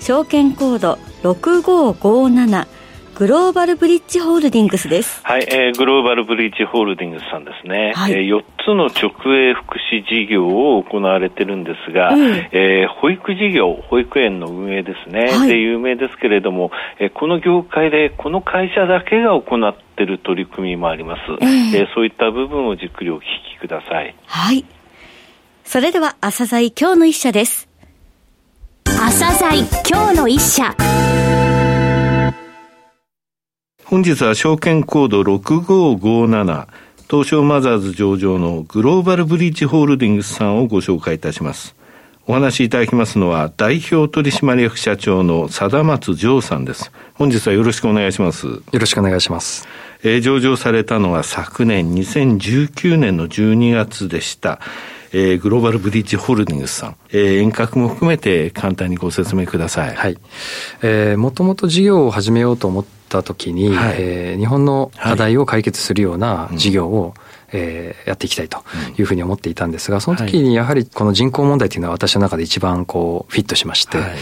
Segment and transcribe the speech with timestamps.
[0.00, 2.66] 証券コード6557
[3.14, 5.20] グローバルブリッジホールディングスです。
[5.24, 7.92] はい、えー、グローバルブリッジホールディングスさんですね。
[7.94, 21.20] はい、えー、4つの直営福祉事業を行われてるんですが、うん、えー、保育事業、保育園の運営ですね、はい、で有名ですけれども、えー、この業界でこの会社だけが行っている取り組みもあります。
[21.42, 23.20] えー、えー、そういった部分をじっくりお聞
[23.54, 24.14] きください。
[24.24, 24.64] はい。
[25.62, 27.69] それでは、朝鮮今日の一社です。
[29.02, 30.76] 朝鮮今日の一社。
[33.86, 36.68] 本日は証券コード6557
[37.10, 41.74] 東証マザーズ上場のグローバルブリッジホールディングスさんをご紹介いたします。
[42.26, 46.92] お話しいただきますのは代表取締役社長の貞松城さんです。
[47.14, 48.48] 本日はよろしくお願いします。
[48.48, 49.66] よろしくお願いします。
[50.02, 54.60] えー、上場されたのは昨年2019年の12月でした。
[55.12, 59.94] えー、グローバルブリッジホールディングスさん、えー、遠隔も含めて簡単にご説明ください。
[59.94, 60.18] はい。
[60.82, 68.62] えー、もともと事業を始めようと思ったときに、はい、えー、日本の課題を解決するような事業を、はいうんえー、やっていきたいと
[68.96, 74.16] いうふうに思っていたんですが、その時にやはりこの人口問題というのは私の中で一番こうフィットしまして、はい、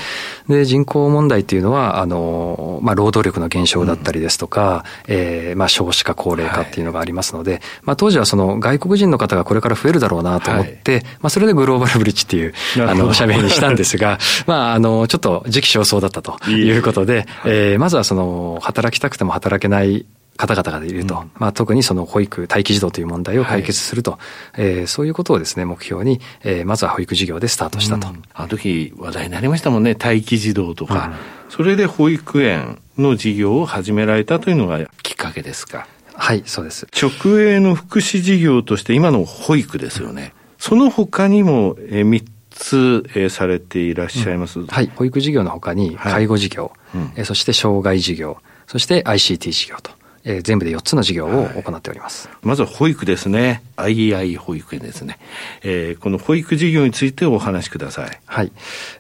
[0.49, 12.55] で、人口問題というのは、あの、まあ、労働力の減少だったりですとか、うん、えー、まあ、少子化、高齢化っていうのがありますので、はい、まあ、当時はその外国人の方がこれから増えるだろうなと思って、はい、まあ、それでグローバルブリッジっていう、
[12.89, 17.53] あの、社名にしたんですが、 まあ、あの、ちょっと時期尚早だったということで、いい。
[17.53, 20.07] えー、まずはその、働きたくても働けない
[20.39, 24.21] 方々がいると、うん、まあ、特にその保育、待機児童という問題を解決すると、はい、
[24.57, 28.09] えー、そういうことをですね、目標に、えー、まずは保育事業でスタートしたと。
[28.09, 31.13] うん、あの時話題になりましたもんね、待機児童とか、
[31.47, 35.87] うん、それで保育園の事業を始められたというのがきっかけですか？
[36.15, 36.87] はい、そうです。
[36.93, 40.33] 直営の福祉事業として今の保育ですよね。
[40.59, 49.93] その他にも、えー、3つ、えー、されていらっしゃいます、はい、保育事業の他に介護事業、はい、えー、そして障害事業、そして ICT 事業と。
[50.29, 53.63] えー、全部で4つの事業を行っております、はい、まずは保育ですね。
[53.79, 55.19] II 保育園ですね、
[55.63, 58.21] えー、この保育事業についてお話しください。
[58.27, 58.53] はい、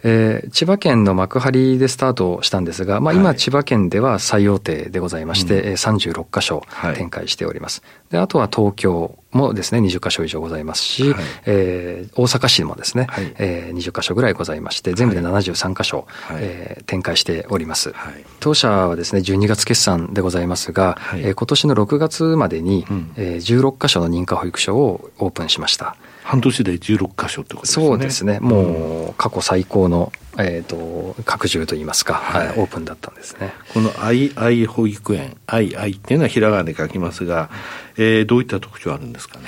[0.04, 6.62] えー、千葉県の幕張でスタートしたんですが、まあ、今千葉県では最大手でございまして、うん、36箇所
[6.94, 17.92] 展開しております、であとは東京もですね、20箇所以上ございますし、はい、えー、大阪市もですね、はい、えー、20箇所ぐらいございまして、全部で73箇所、はい、えー、展開しております。
[17.92, 25.96] はい、当社はですね、12月決算でございますが、はい、えー、今年の6月までに、うん、えー、16箇所の認可保育所をオープンしました。
[26.28, 27.86] 半年で16箇所ってことですね。
[27.86, 28.38] そうですね。
[28.38, 33.54] もう過去最高の、えっ、ー、と、拡充といいますか、はい、オープンだったんですね。
[33.72, 37.48] この II 保育園、II っていうのはひらがなで書きますが、
[37.96, 39.46] えー、どういった特徴あるんですかね？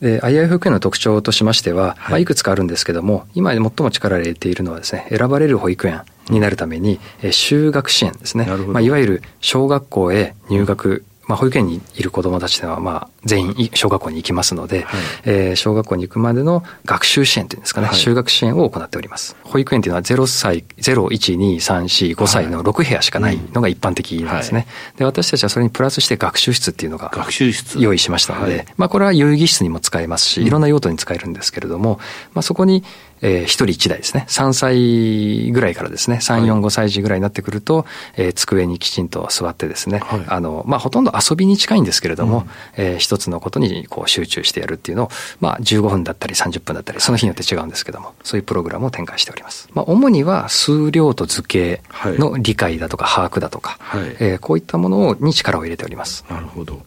[0.00, 8.46] で、II 保育園の特徴としましては、はいまあ、いくつかあるんですけども、今最も力を入れているのはですね、選ばれる保育園になるために、え就学支援ですね。
[8.66, 19.36] まあ、いわゆる小学校へ入学まあ、保育園にいる子どもたちでは、まあ、全員小学校に行きますので、はい、えー、小学校に行くまでの学習支援というんですかね、はい、就学支援を行っております。
[19.42, 24.60] 保育園というのは0歳、0、1、2、3、4、5歳の6部屋しかないのが一般的なんですね。
[24.60, 24.98] はい。
[24.98, 27.80] で、私たちはそれにプラスして学習室っていうのが、学習室。
[27.80, 31.98] 用意しましたので、まあ、これは遊戯室にも使えますし、いろんな用途に使えるんですけれども、
[32.34, 32.84] まあ、そこに、
[33.22, 34.26] えー、一人一台ですね。
[34.28, 42.46] 3歳ぐらいからですね、3、4、5歳児ぐらいになってくると、えー、机にきちんと座ってですね、はい、あの、まあ、ほとんど遊びに近いんですけれども、うん、
[42.76, 45.10] えー、一つのことにこう集中してやるっていうのを、
[45.40, 49.68] まあ、15分だったり30分だったり、その日によって違うんですけども、そういうプログラムを展開しております。
[49.72, 56.24] まあ、主には数量と図形の理解だとか把握だとか、はい、えー、こういったものに力を入れております。
[56.30, 56.82] なるほど。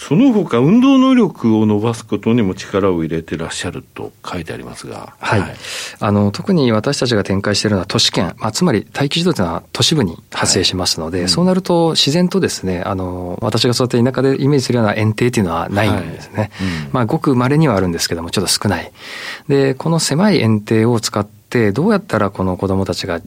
[0.00, 5.14] その他運動能力を伸ばすことにも力を入れてらっしゃると書いてありますが。
[5.20, 5.40] はい。
[5.40, 5.56] はい、
[6.00, 16.34] あの、特に私たちが展開しているのは都市圏、まあ、つまり待機児童というのは都市部に発生しますので、はい、そうなると自然とですね、あの、私がそうやって田舎でイメージするような園庭というのはないんですね。
[16.38, 18.90] はいうん、まあ、ごく稀にはあるんですけども、ちょっと少ない。
[19.48, 23.20] で、この狭い園庭を使って、どうやったらこの子供たちが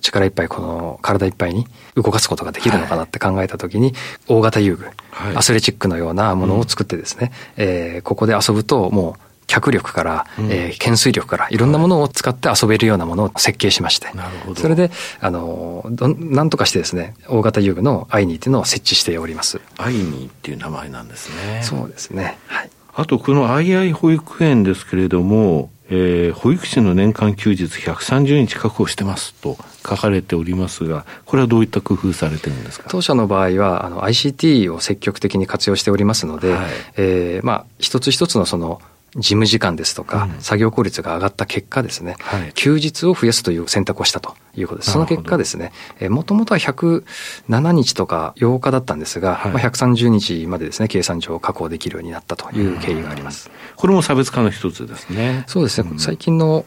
[0.00, 3.94] 力いっぱいこの体いっぱいに動かすことができるのかなって考えたときに、
[4.28, 19.60] 大型遊具、はい、アスレチックのようなものを作ってですね、うん、えー、ここで遊ぶともう脚力から、うん、えー、懸垂力から、いろんなものを使って遊べるようなものを設計しまして、なるほどそれで、あの、どなんとかしてですね、大型遊具のアイニーっていうのを設置しております。
[19.76, 21.62] アイニーっていう名前なんですね。
[21.64, 22.38] そうですね。
[22.46, 22.70] はい。
[22.94, 29.56] あと、このアイアイ保育園ですけれども、えー、保育士の年間休日130日確保してますと
[29.86, 32.88] 書かれておりますが、これはどういった工夫されてるんですか？
[32.88, 38.80] 当社の場合は、あの、ICT を積極的に活用しておりますので、はい、えー、まあ、一つ一つのその、
[39.16, 44.92] 事務時間ですとか、うん、作業効率が上がった結果ですね、はい、休日を増やすという選択をしたということです。
[44.92, 45.72] その結果ですね、
[46.08, 53.50] もともとは107日とか8日だったんですが、はい、まあ、130日までですね、計算上確保できるようになったという経緯があります。
[53.76, 55.44] これも差別化の一つですね。
[55.46, 55.90] そうですね。
[55.90, 56.64] うん、最近の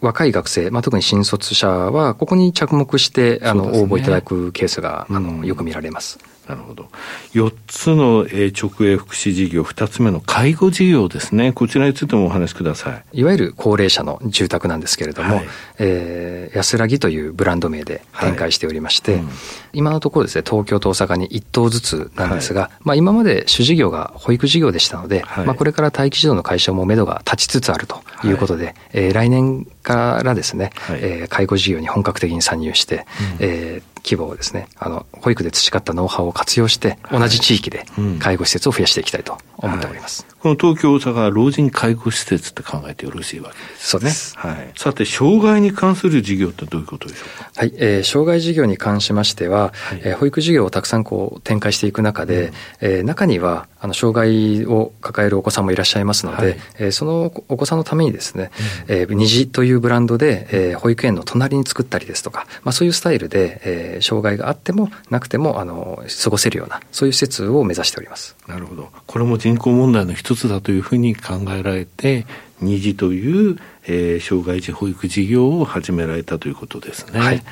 [0.00, 6.18] 若い学生、まあ、特に新卒者は、ここに着目して、あの、応募いただくケースが、あの、よく見られます。
[6.48, 6.88] なるほど。
[7.32, 11.52] 4つの直営福祉事業、2つ目の介護事業ですね。
[11.52, 13.20] こちらについてもお話しください。
[13.20, 15.46] いわゆる高齢者の住宅なんですけれども、はい、
[15.78, 19.28] えー、安らぎというブランド名で展開しておりまして、はいうん、
[19.72, 28.36] 今のところですね、東京と大阪に1棟ずつなんですが、はい、まあ今まで主事業が保育事業でしたので、まあこれから待機児童の解消も目処が立ちつつあるとい。
[28.36, 33.04] うことで、はい、えー、来年からですね、はい、えー、介護事業に本格的に参入して、うん、
[33.40, 37.84] えー規模をですね、あの、保育で培ったノウハウを活用して、同じ地域で
[38.20, 40.22] 介護施設を増やしていきたいと思っております。
[40.22, 44.38] はいこの東京、大阪老人介護施設って考えてよろしいわけです、そうです。
[44.38, 44.70] はい。
[44.76, 47.50] さて、障害に関する事業ってどういうことでしょうか？
[47.56, 58.52] はい、えー、障害事業に関しましては、はい、えー、保育事業をたくさんこう展開していく中で、うん、えー、中には、あの、障害を抱えるお子さんもいらっしゃいますので、はい、えー、そのお子さんのためにですね、
[58.88, 68.36] うん、えー、虹というブランドで、えー、保育園の隣に作ったりですとか、まあそういうスタイルで、えー、障害があってもなくても、あの、過ごせるような、そういう施設を目指しております。
[68.46, 68.90] なるほど。
[69.08, 72.26] これも人口問題の一つだというふうに考えられて、
[72.60, 77.20] 虹という、えー、障害児保育事業を始められたということですね。
[77.20, 77.42] はい、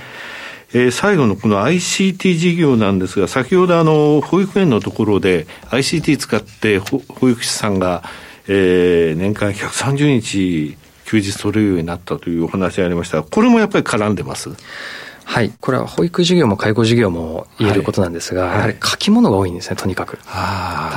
[0.73, 8.03] えー、最後のこの ICT 事業なんですが、先ほどあの、保育園のところで ICT 使って保育士さんが、
[8.47, 10.77] えー、年間130日
[11.07, 14.51] 休日取れるようになったというお話がありましたこれもやっぱり絡んでます？
[15.25, 15.53] はい。
[15.61, 20.19] これは保育事業も介護事業も言えることなんですが、はい、やはり書き物が多いんですね、とにかく。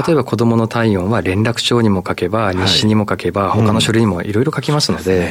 [0.07, 5.25] 例えば子供の体温は連絡帳にも書けば、日誌にも書けば、他の書類にもいろいろ書きますので、うん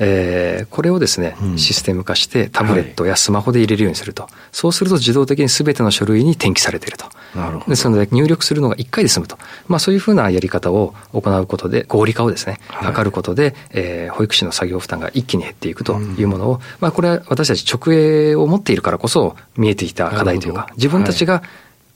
[0.00, 4.28] えー、これをですね、システム化してタブレットやスマホで入れるようにすると。
[4.52, 7.06] そうすると自動的に全ての書類に転記されていると。
[7.34, 7.66] なるほど。
[7.66, 9.38] ですので入力するのが1回で済むと。
[9.68, 21.42] まあそういうふうなやり方を行うことで、合理化をですね、図ることで、えー、保育士の作業負担が一気に減っていくというものを、まあこれは私たち直営を持っているからこそ見えてきた課題というか、自分たちが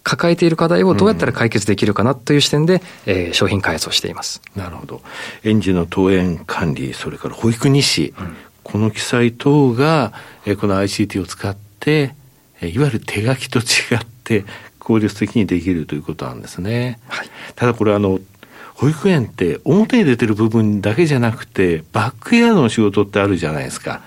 [0.05, 4.43] 抱えている課題をどうやったら解決できるかなという視点で、えー、商品開発をしています。
[4.55, 5.03] なるほど。
[5.43, 10.13] 園児の登園管理、それから保育日誌、うん、この記載等が、
[10.45, 12.15] えー、この ICT を使って、
[12.61, 13.63] えー、いわゆる手書きと違
[13.97, 14.45] って
[14.79, 17.01] 効率的にできるということなんですね。
[17.09, 18.21] はい、ただこれあの、
[18.75, 24.03] 保育園って表に出てる部分だけじゃなくて、バックヤードの仕事ってあるじゃないですか。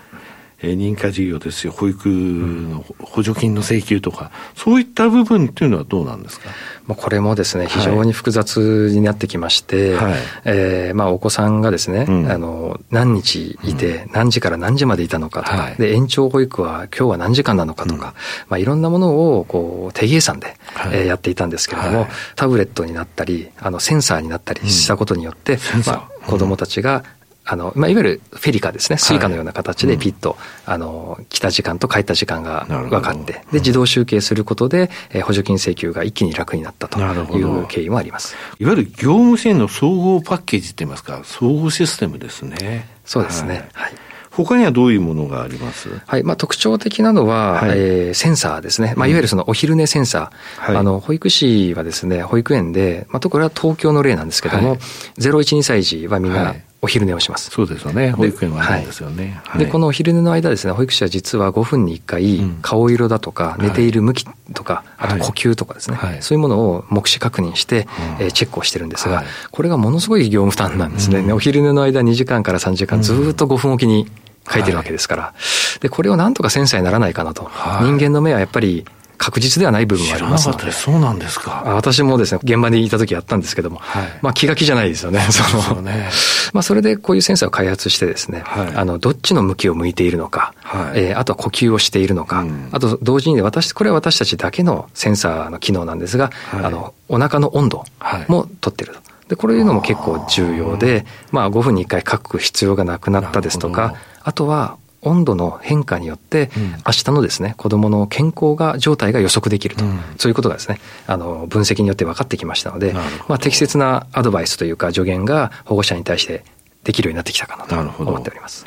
[0.60, 6.50] えー、認可事業ですよ、保育の補助金の請求とか、そういった部分っていうのはどうなんですか？
[6.88, 10.14] まあこれもですね、非常に複雑になってきまして、はい、
[10.46, 18.02] えー、まあお子さんがですね、うん、あの、何日いて、何時から何時までいたのかとか、はい、で、延長保育は今日は何時間なのかとか、うん、
[18.50, 27.04] まあいろんなものをこう手計算で、はい、えー、やっていたんですけれども、はい、タブレットになったり、あの、センサーになったりしたことによって、うん、まあ子供たちが
[27.50, 38.36] あの、まあ、いわゆるフェリカですね、スイカのような形でピッと、はいうん、あの、来た時間と帰った時間が分かって、で、自動集計することで、えー、補助金請求が一気に楽になったという経緯もあります。
[38.60, 42.88] いわゆる業務支援の総合パッケージって言いますか、総合システムですね。
[43.06, 43.70] そうですね。
[43.74, 43.94] はい、はい。
[44.30, 45.90] 他にはどういうものがあります？
[46.06, 46.24] はい。
[46.24, 48.94] まあ、特徴的なのは、はい、えー、センサーですね。
[48.96, 50.64] まあ、いわゆるそのお昼寝センサー。
[50.68, 54.80] はい、あの、保育士はですね、保育園で、まあ、特には東京の例なんですけども、はい、
[55.18, 57.50] 0、1、2歳児はみんな、お昼寝をします。
[57.50, 58.12] そうですよね。
[58.12, 59.42] 保育園はあるんですよね。
[59.46, 67.88] はい、で、このお昼寝の間ですね、保育士は実は5分に1回、顔色だとか、寝ている向きとか、あと呼吸とかですね、はい、そういうものを目視確認して、
[68.20, 71.34] えー、チェックをしてるんですが、これがものすごい業務負担なんですね。
[71.34, 74.08] お昼寝の間2時間から3時間、ずっと5分おきに
[74.52, 75.34] 書いてるわけですから。
[75.82, 77.50] で、これをなんとかセンサーにならないかなと。
[77.82, 78.86] 人間の目はやっぱり
[79.18, 80.72] 確実ではない部分はありますので。
[80.72, 81.64] そうなんですか。
[81.66, 85.22] 私もですね、現場にいた時やったんですけども、はい、まあ気が気じゃないですよね。
[85.32, 86.10] その、ね、
[86.54, 97.84] まあそれでこういうセンサーを開発してですね、はい、あの、どっちの向きを向いているのか、はい、えー、あとは呼吸をしているのか、うん、あと同時に私、これは私たちだけのセンサーの機能なんですが、はい、あの、お腹の温度
[98.28, 99.00] も取ってると。
[99.30, 106.50] で、これいうのも結構重要で、まあ5分に1回書く必要がなくなったですとか、あとは温度の変化によって、
[106.86, 112.94] 明日のですね、子供の健康が、状態が予測できると、うん、そういうことがですね、あの、分析によって分かってきましたので、
[113.28, 116.44] まあ、適切なアドバイスというか、助言が保護者に対して
[116.84, 118.66] できるようになってきたかなと思っております。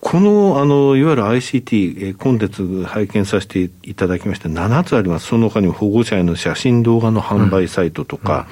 [0.00, 5.26] この、あの、いわゆる ICT、コンテンツ拝見させていただきまして、7つあります。
[5.26, 8.46] その他にも保護者への写真動画の販売サイトとか、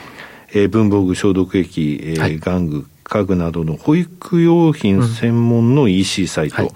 [0.55, 0.61] うん。
[0.61, 6.75] うん、えー、文房具消毒液、えー、はい、玩具、家具などの保育用品専門の EC サイト、うんはい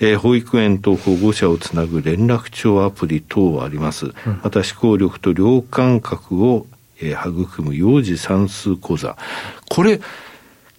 [0.00, 4.06] えー、保育園と保護者をつなぐ連絡帳アプリ等あります。
[4.06, 4.12] うん、
[4.42, 6.66] また思考力と量感覚を、
[7.00, 9.16] えー、育む幼児算数講座。
[9.68, 10.00] これ、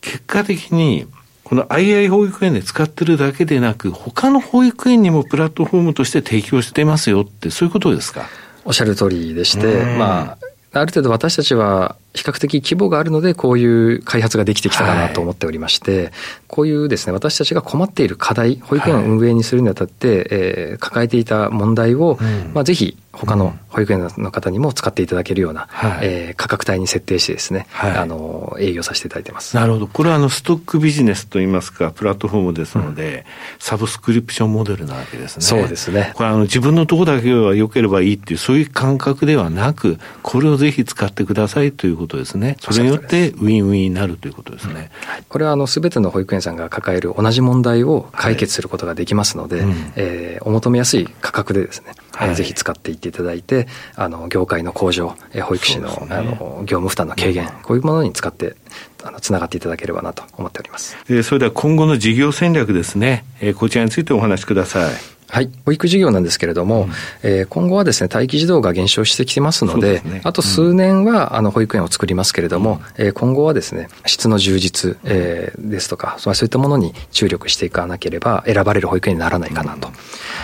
[0.02, 1.06] 結果的に、
[1.44, 8.28] この II 保育園で使ってるだけでなく、他の保育園にもプラットフォームとして提供してますよって、そういうことですか？
[8.66, 10.38] おっしゃる通りでして、ま
[10.74, 16.12] あ、ある程度私たちは比較的規模があるので、こういう開発ができてきたかなと思っておりまして、はい、
[16.48, 29.56] こういうですね、私たちが困っている課題、保育園を運営にするにあたって、はい、えー、抱えていた問題を、うん、まあ、ぜひ他の保育園の方にも使っていただけるような、はい、えー、価格帯に設定してですね、はい、あの、営業させていただいてます。
[29.56, 29.88] なるほど。
[29.88, 33.24] これはあの、ストックビジネスといいますか、プラットフォームですので、うん、
[33.60, 35.44] サブスクリプションモデルなわけですね。
[35.44, 36.12] そうですね。
[36.16, 42.58] これあの、自分のとこだけは良ければいいっていう、そういう感覚ではなく、これをぜひ使ってくださいということですね。
[42.60, 44.92] それによってウィンウィンになるということですね。
[45.18, 58.56] うん、これはあの、すべての保育園さんが抱える同じ問題を解決することができますので、はいうん、えー、お求めやすい価格でですね、はい、ぜひ使っていっていただいて、あの、業界の向上、保育士の,、ね、あの業務負担の軽減、こういうものに使って、
[59.04, 60.98] あの、つながっていただければなと思っております。
[61.10, 65.19] えー、それでは今後の事業戦略ですね、えー、こちらについてお話しください。
[65.30, 65.50] はい。
[65.66, 66.90] 保育事業なんですけれども、うん、
[67.22, 79.90] えー、今後はですね、待機児童が減少してきてますので、でね、あと数年は、あの、保育園を作りますけれども、うん、えー、今後はですね、質の充実、えー、ですとか、そういったものに注力していかなければ、選ばれる保育園にならないかなと。
[79.90, 79.94] うん。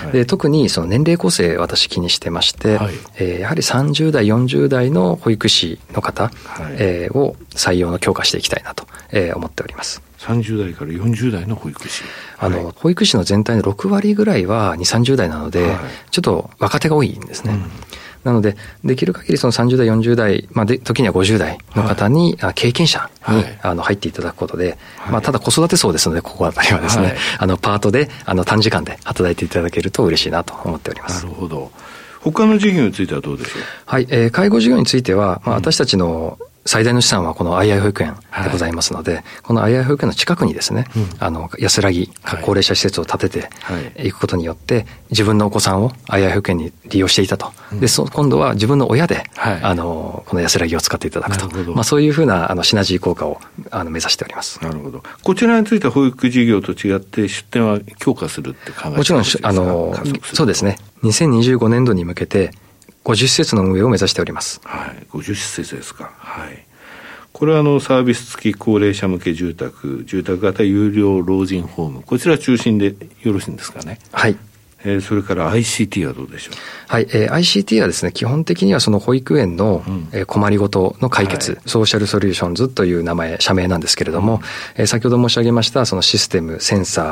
[0.08, 10.02] はい、で特に、その年齢構成、私気にしてまして、はい、えー、やはり30代、40代の保育士の方、はい、えー、を採用の強化していきたいなと、えー、思っております。
[10.26, 12.04] 30代から40代の保育士。
[12.38, 15.78] あの、はい、保育士の全体の6割ぐらいは2、30代なので、はい、
[16.12, 17.54] ちょっと若手が多いんですね。
[17.54, 17.72] うん。
[18.24, 31.24] なので、できる限りその30代、40代、まあ、で、時には50代の方に、はい、経験者に、はい、あの、入っていただくことで、はい、まあ、ただ子育て層ですので、ここあたりはですね、あの、パートで、あの、短時間で働いていただけると嬉しいなと思っております。
[31.24, 31.72] なるほど。
[32.22, 33.62] 他の事業についてはどうでしょう？
[33.86, 42.10] はい、えー、介護事業については、まあ、私たちの、うん最大の資産はこの II 保育園でございますので、はい、この II 保育園の近くにですね、うん、あの、安らぎ、
[42.42, 43.50] 高齢者施設を建て
[43.94, 47.54] ていくことによって、自分のお子さんを II 保育園に利用していたと。
[47.72, 51.48] うん、で、そ今度は自分の親で、はい、あの、この安らぎを使っていただくと。
[51.74, 54.60] まあ、そういうふうな、あの、シナジー効果を、あの、目指しております。
[54.64, 55.04] なるほど。
[55.22, 59.96] こちらについては保育事業と違って出店は強化するって考えてもちろん、あの、
[60.34, 60.80] そうですね。
[61.04, 62.52] 2025年度に向けて、
[63.06, 64.60] 50施設の運営を目指しております。
[64.66, 65.06] はい。
[65.12, 66.12] 50施設ですか。
[66.18, 66.66] はい。
[67.32, 74.00] これはあのサービス付き高齢者向け住宅、住宅型有料老人ホーム、こちら中心でよろしいんですかね？
[74.12, 74.38] はい。
[74.86, 76.56] えー、それから ICT はどうでしょう？
[76.88, 84.42] はい、えー、ICT はですね、基本的にはその保育園の、うん、えー、困りごとの解決、はい、ソーシャルソリューションズという名前、社名なんですけれども、うん、
[84.76, 87.06] えー、先ほど申し上げましたそのシステム、センサー、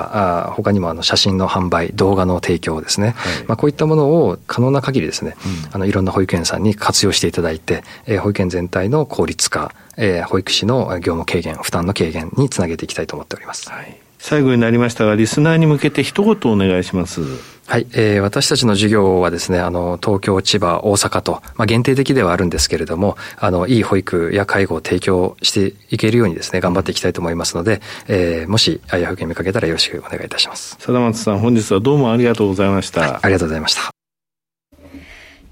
[0.49, 13.69] あ他にもあの写真の販売、動画の提供ですね、はい、まあ、こういったものを可能な限りですね、うん、あのいろんな保育園さんに活用していただいて、えー、保育園全体の効率化、えー、保育士の業務軽減、負担の軽減につなげていきたいと思っております。
[13.71, 17.19] はい最後になりましたが、リスナーに向けて一言お願いします。
[17.67, 30.77] はい、えー、私たちの事業はですね、あの、東京、千葉、大阪と、まあ、限定的ではあるんですけれども、あの、いい保育や介護を提供していけるようにですね、頑張っていきたいと思いますので、えー、もし、あや保険見かけたらよろしくお願いいたします。
[30.79, 33.01] 貞松さん、本日はどうもありがとうございました。
[33.01, 34.02] はい、ありがとうございました。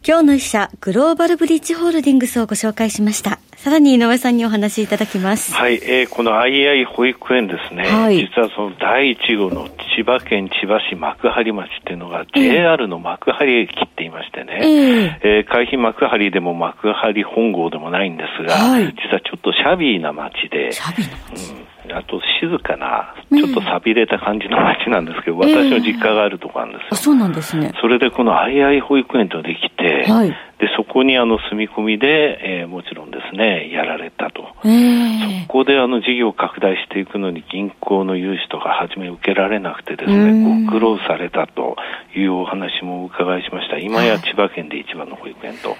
[0.04, 3.38] 今日の一社、グローバルブリッジホールディングスをご紹介しました。
[3.56, 5.54] さらに井上さんにお話しいただきます。
[5.54, 21.51] はい、えー、この II 保育園ですね、はい、実はその第1号の千葉県千葉市幕張町っていうのが JR の幕張駅って言いましてね、えー、えー、海浜幕張でも幕張本郷でもないんですが、はい、実はちょっとシャビーな町で、シャビーな町、うん
[21.94, 26.88] あと静かな、ちょっと寂れた感じの街なんですけど、私の実家があるとこなんですよ。
[26.92, 27.72] あそうなんですね。
[27.82, 34.44] それでこの II 保育園とできて、はい、で、そこにあの住み込みで、えー、もちろんですね、やられたと。
[34.44, 41.78] そこであの事業を拡大していくのに銀行の融資とかはじめ受けられなくてですね、ご苦労されたと
[42.16, 43.80] いうお話もお伺いしました。
[43.80, 45.76] 今や千葉県で一番の保育園と。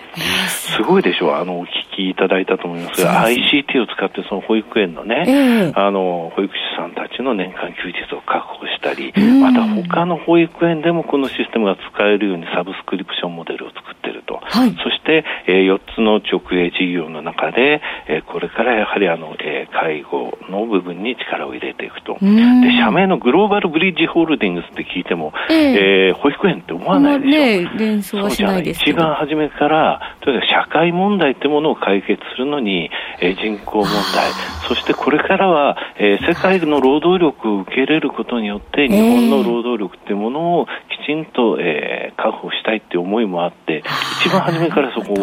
[0.50, 1.34] すごいでしょう。
[1.36, 14.40] あの、お聞きいただいたと思いますが、ICT を使ってその保育園のね、あの、保育士さんたちの年間休日を確保したり、また他の保育園でもこのシステムが使えるようにサブスクリプションモデルを作っていると。
[14.42, 22.18] はい、そして、えー、4つの直営事業の中で、えー、これからやはりあの、えー、介護の部分に力を入れていくと。
[22.20, 22.28] で、
[22.80, 27.42] 社名のグローバルブリッジホールディングスって聞いても、えー、えー、保育園って思わないでしょ。
[27.42, 34.32] ね、連想はしないです一番初めから、とにかく社会問題ってものを解決するのに、えー、人口問題、
[34.68, 40.68] そしてこれからは、えー、世界の労働力を受け入れることによって、日本の労働力っていうものを
[41.12, 43.84] きちんと、えー、確保したいっていう思いもあって、
[44.22, 45.16] 一番初めからそこを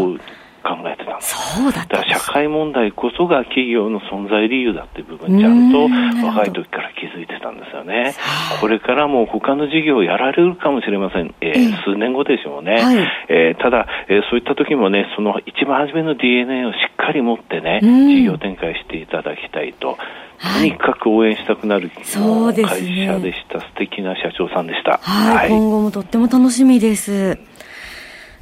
[0.63, 1.57] 考えてたんです。
[1.57, 5.89] そうだだから社会問題こそが企業の存在理由だっていう部分ちゃんと
[6.27, 8.15] 若い時から気づいてたんですよね。
[8.61, 11.35] これからも他の事業をやられるかもしれません。
[11.41, 12.83] えー、数年後でしょうね。
[12.83, 12.97] はい、
[13.29, 19.97] えー、ただ、えー、そういった時もね、その一番初めの DNA をしっかり持ってね、事業展開していただきたいと。
[20.41, 23.61] とにかく応援したくなる会社でした。
[23.61, 24.99] 素敵な社長さんでした。
[25.03, 27.39] はい、はい、今後もとっても楽しみです。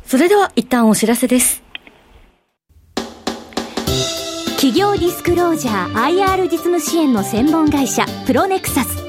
[0.05, 1.67] それでは一旦お知らせです。
[4.57, 9.05] 企業ディスクロージャー IR 実務支援の専門会社プロネクサス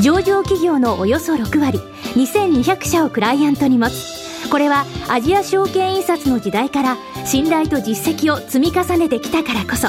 [0.00, 1.78] 上場企業のおよそ6割
[2.14, 9.88] 2200社をクライアントに持つこれはアジア証券印刷の時代から信頼と実績を積み重ねてきたからこそ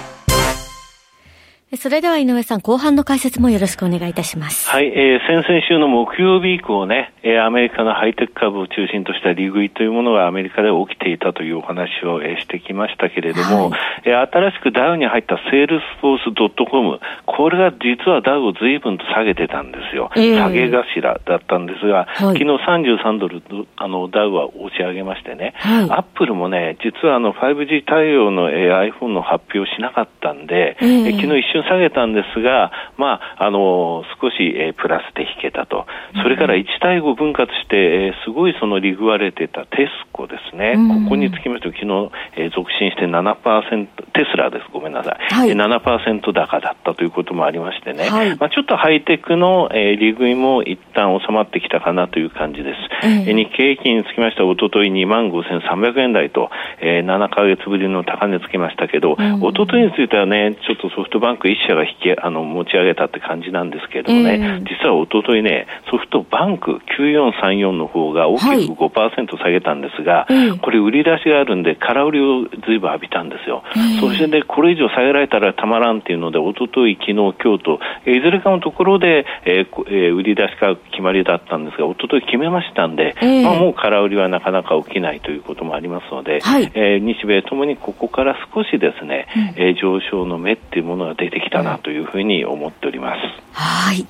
[1.77, 4.67] それでは井上さん、後半の解説もよろしくお願いいたします。
[4.67, 20.11] はい、えー、先々週の木曜日以降ね、えー、アメリカのハイテク株を中心とした利食いというものがアメリカで起きていたというお話を、えー、してきましたけれども、はい、えー、新しくダウに入ったセールスフォースドットコム、これが実はダウを随分と下げてたんですよ。
[20.17, 20.83] えー、下げ頭
[21.23, 23.41] だったんですが、はい、昨日33ドル、
[23.77, 35.85] あの、ダウは押し上げましてね、はい、アップルもね、実はあの 5G 対応の、えー、iPhone の発表しなかったんで、えー、昨日一瞬下げたんですが、まあ、あの、少し、えー、プラスで引けたと。
[36.21, 40.75] それから1対5分割して、えー、すごいその利食われてたテスコですね。
[41.03, 44.65] ここにつきまして昨日、えー、続伸して7%、テスラです。
[44.71, 45.33] ごめんなさい。
[45.33, 48.09] はい、7%高だったということもありましてね。
[48.09, 53.07] はい、まあ、ちょっとハイテクの、えー、利食いも一旦収まってきたかなという感じです。
[53.07, 73.63] えー、日経平均につきましては、おととい2万5300円台と、えー、7か月ぶりの高値つけましたけど、おとといについてはね、ちょっとソフトバンク1社が引きあの持ち上げたって感じなんですけれどもね、えー、実はおとといね、ソフトバンク9434の方が大きく5%下げたんですが、はい、これ売り出しがあるんで、空売りをずいぶん浴びたんですよ。
[73.75, 93.19] えー、そしてね、これ以上下げられたらたまらんっていうので、おととい、昨日、今日と、いずれかのところで、えーえー、売り出しが決まりだったんですが、おととい決めましたんで、えー、まあ、もう空売りはなかなか起きないということもありますので、はい、えー、日米ともにここから少しですね、うん、えー、上昇の目っていうものが出てきたなというふうに思っております。
[93.53, 94.05] はい。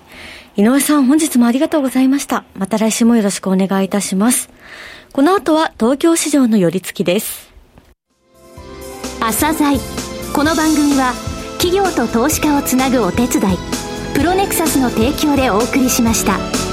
[0.58, 2.44] 井上さん、本日もありがとうございました。
[2.56, 4.50] また来週もよろしくお願いいたします。
[5.14, 7.52] この後は東京市場の寄り付きです。
[9.20, 9.78] 朝鮮
[10.34, 11.14] この番組は
[11.60, 13.58] 企業と投資家をつなぐお手伝い、
[14.16, 16.71] プロネクサスの提供でお送りしました。